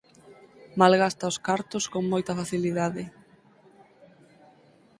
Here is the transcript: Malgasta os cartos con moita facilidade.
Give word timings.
Malgasta 0.81 1.31
os 1.31 1.37
cartos 1.47 1.83
con 1.93 2.03
moita 2.11 2.33
facilidade. 2.39 3.03